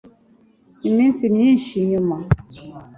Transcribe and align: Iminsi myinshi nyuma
Iminsi 0.87 1.21
myinshi 1.35 1.75
nyuma 1.89 2.17